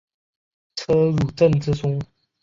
[0.75, 2.01] 车汝震之兄。